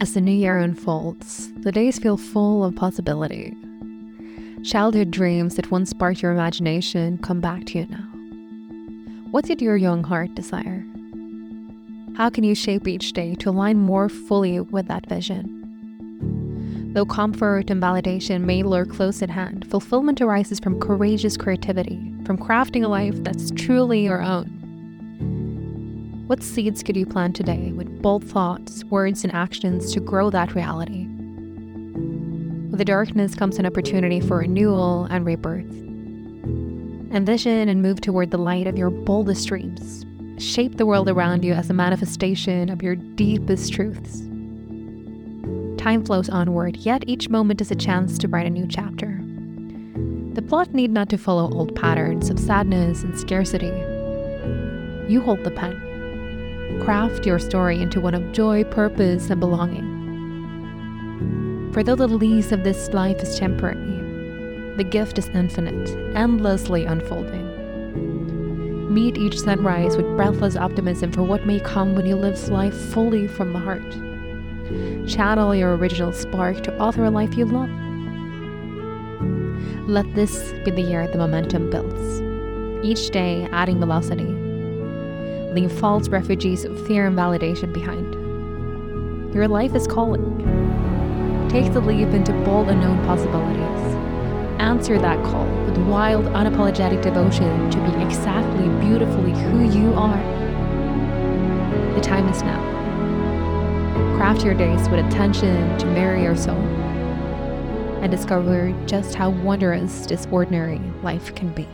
As 0.00 0.14
the 0.14 0.20
new 0.20 0.30
year 0.30 0.58
unfolds, 0.58 1.52
the 1.54 1.72
days 1.72 1.98
feel 1.98 2.16
full 2.16 2.64
of 2.64 2.76
possibility. 2.76 3.52
Childhood 4.62 5.10
dreams 5.10 5.56
that 5.56 5.72
once 5.72 5.90
sparked 5.90 6.22
your 6.22 6.30
imagination 6.30 7.18
come 7.18 7.40
back 7.40 7.64
to 7.66 7.80
you 7.80 7.86
now. 7.86 8.06
What 9.32 9.44
did 9.44 9.60
your 9.60 9.76
young 9.76 10.04
heart 10.04 10.36
desire? 10.36 10.86
How 12.16 12.30
can 12.30 12.44
you 12.44 12.54
shape 12.54 12.86
each 12.86 13.12
day 13.12 13.34
to 13.36 13.50
align 13.50 13.76
more 13.78 14.08
fully 14.08 14.60
with 14.60 14.86
that 14.86 15.06
vision? 15.06 16.92
Though 16.94 17.04
comfort 17.04 17.68
and 17.68 17.82
validation 17.82 18.42
may 18.42 18.62
lure 18.62 18.86
close 18.86 19.20
at 19.20 19.30
hand, 19.30 19.68
fulfillment 19.68 20.20
arises 20.20 20.60
from 20.60 20.78
courageous 20.78 21.36
creativity, 21.36 22.14
from 22.24 22.38
crafting 22.38 22.84
a 22.84 22.88
life 22.88 23.16
that's 23.24 23.50
truly 23.50 24.04
your 24.04 24.22
own. 24.22 24.57
What 26.28 26.42
seeds 26.42 26.82
could 26.82 26.94
you 26.94 27.06
plant 27.06 27.34
today 27.34 27.72
with 27.72 28.02
bold 28.02 28.22
thoughts, 28.22 28.84
words, 28.84 29.24
and 29.24 29.32
actions 29.32 29.94
to 29.94 30.00
grow 30.00 30.28
that 30.28 30.54
reality? 30.54 31.06
With 32.68 32.76
the 32.76 32.84
darkness 32.84 33.34
comes 33.34 33.58
an 33.58 33.64
opportunity 33.64 34.20
for 34.20 34.36
renewal 34.36 35.04
and 35.06 35.24
rebirth. 35.24 35.64
Envision 37.14 37.70
and 37.70 37.80
move 37.80 38.02
toward 38.02 38.30
the 38.30 38.36
light 38.36 38.66
of 38.66 38.76
your 38.76 38.90
boldest 38.90 39.48
dreams. 39.48 40.04
Shape 40.36 40.76
the 40.76 40.84
world 40.84 41.08
around 41.08 41.46
you 41.46 41.54
as 41.54 41.70
a 41.70 41.72
manifestation 41.72 42.68
of 42.68 42.82
your 42.82 42.96
deepest 42.96 43.72
truths. 43.72 44.20
Time 45.82 46.04
flows 46.04 46.28
onward, 46.28 46.76
yet 46.76 47.04
each 47.06 47.30
moment 47.30 47.62
is 47.62 47.70
a 47.70 47.74
chance 47.74 48.18
to 48.18 48.28
write 48.28 48.46
a 48.46 48.50
new 48.50 48.66
chapter. 48.68 49.18
The 50.34 50.42
plot 50.42 50.74
need 50.74 50.90
not 50.90 51.08
to 51.08 51.16
follow 51.16 51.50
old 51.50 51.74
patterns 51.74 52.28
of 52.28 52.38
sadness 52.38 53.02
and 53.02 53.18
scarcity. 53.18 53.72
You 55.10 55.22
hold 55.22 55.42
the 55.42 55.50
pen 55.50 55.87
Craft 56.80 57.26
your 57.26 57.38
story 57.38 57.80
into 57.80 58.00
one 58.00 58.14
of 58.14 58.32
joy, 58.32 58.62
purpose, 58.64 59.30
and 59.30 59.40
belonging. 59.40 59.98
For 61.72 61.82
though 61.82 61.96
the 61.96 62.06
lease 62.06 62.52
of 62.52 62.62
this 62.62 62.90
life 62.90 63.20
is 63.22 63.38
temporary, 63.38 64.76
the 64.76 64.84
gift 64.84 65.18
is 65.18 65.28
infinite, 65.30 65.90
endlessly 66.14 66.84
unfolding. 66.84 67.46
Meet 68.94 69.18
each 69.18 69.40
sunrise 69.40 69.96
with 69.96 70.16
breathless 70.16 70.56
optimism 70.56 71.10
for 71.10 71.22
what 71.22 71.46
may 71.46 71.58
come 71.58 71.94
when 71.94 72.06
you 72.06 72.16
live 72.16 72.48
life 72.48 72.74
fully 72.74 73.26
from 73.26 73.52
the 73.52 73.58
heart. 73.58 73.90
Channel 75.08 75.54
your 75.54 75.76
original 75.76 76.12
spark 76.12 76.62
to 76.62 76.78
author 76.78 77.04
a 77.04 77.10
life 77.10 77.36
you 77.36 77.44
love. 77.44 77.70
Let 79.88 80.14
this 80.14 80.52
be 80.64 80.70
the 80.70 80.82
year 80.82 81.08
the 81.08 81.18
momentum 81.18 81.70
builds, 81.70 82.20
each 82.86 83.10
day 83.10 83.48
adding 83.52 83.80
velocity 83.80 84.37
leave 85.52 85.72
false 85.72 86.08
refugees 86.08 86.64
of 86.64 86.86
fear 86.86 87.06
and 87.06 87.16
validation 87.16 87.72
behind. 87.72 88.14
Your 89.34 89.48
life 89.48 89.74
is 89.74 89.86
calling. 89.86 90.36
Take 91.48 91.72
the 91.72 91.80
leap 91.80 92.08
into 92.08 92.32
bold 92.44 92.68
unknown 92.68 93.04
possibilities. 93.04 93.94
Answer 94.60 94.98
that 94.98 95.22
call 95.24 95.46
with 95.64 95.78
wild, 95.78 96.26
unapologetic 96.26 97.02
devotion 97.02 97.70
to 97.70 97.78
being 97.78 98.00
exactly 98.02 98.68
beautifully 98.86 99.32
who 99.32 99.70
you 99.70 99.94
are. 99.94 100.22
The 101.94 102.00
time 102.00 102.28
is 102.28 102.42
now. 102.42 102.68
Craft 104.16 104.44
your 104.44 104.54
days 104.54 104.88
with 104.88 105.06
attention 105.06 105.78
to 105.78 105.86
marry 105.86 106.24
your 106.24 106.36
soul 106.36 106.56
and 108.02 108.10
discover 108.10 108.74
just 108.86 109.14
how 109.14 109.30
wondrous 109.30 110.06
this 110.06 110.26
ordinary 110.30 110.80
life 111.02 111.34
can 111.34 111.52
be. 111.52 111.68